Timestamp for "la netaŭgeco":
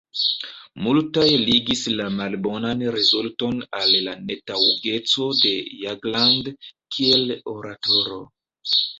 4.07-5.27